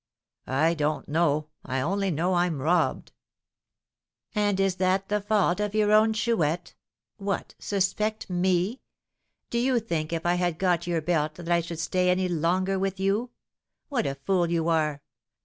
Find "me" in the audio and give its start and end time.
8.27-8.81